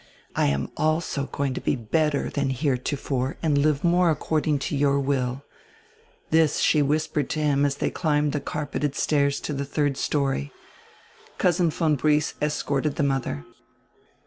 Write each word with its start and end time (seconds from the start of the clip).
I 0.35 0.47
am 0.47 0.71
also 0.77 1.27
going 1.27 1.53
to 1.53 1.61
be 1.61 1.75
better 1.75 2.31
than 2.31 2.49
heretofore 2.49 3.37
and 3.43 3.55
live 3.59 3.83
more 3.83 4.09
according 4.09 4.57
to 4.65 4.75
your 4.75 4.99
will." 4.99 5.43
This 6.31 6.57
she 6.59 6.81
whispered 6.81 7.29
to 7.29 7.39
him 7.39 7.65
as 7.65 7.75
diey 7.77 7.93
climbed 7.93 8.31
die 8.31 8.39
carpeted 8.39 8.95
stairs 8.95 9.39
to 9.41 9.53
die 9.53 9.63
third 9.63 9.97
story. 9.97 10.51
Cousin 11.37 11.69
von 11.69 11.97
Briest 11.97 12.33
escorted 12.41 12.95
die 12.95 13.03
mother. 13.03 13.45